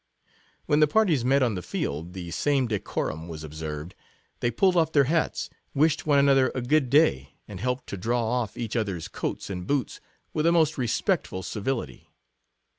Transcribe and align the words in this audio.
When 0.65 0.79
the 0.79 0.87
parties 0.87 1.23
met 1.23 1.43
on 1.43 1.53
the 1.53 1.61
field, 1.61 2.13
the 2.13 2.31
same 2.31 2.65
decorum 2.67 3.27
was 3.27 3.43
observed; 3.43 3.93
they 4.39 4.49
pulled 4.49 4.75
off 4.75 4.91
their 4.93 5.03
hats, 5.03 5.47
wished 5.75 6.07
one 6.07 6.17
another 6.17 6.51
a 6.55 6.61
good 6.63 6.89
day, 6.89 7.35
and 7.47 7.59
helped 7.59 7.85
to 7.89 7.97
draw 7.97 8.25
off 8.25 8.57
each 8.57 8.75
other's 8.75 9.07
coats 9.07 9.51
and 9.51 9.67
boots, 9.67 10.01
with 10.33 10.45
the 10.45 10.51
most 10.51 10.75
respectful 10.75 11.43
ci 11.43 11.59
vility. 11.59 12.07